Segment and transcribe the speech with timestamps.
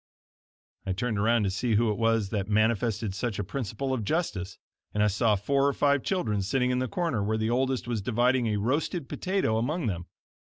[0.83, 4.57] I turned around to see who it was that manifested such a principle of justice,
[4.95, 8.01] and I saw four or five children sitting in the corner, where the oldest was
[8.01, 10.07] dividing a roasted potato among them.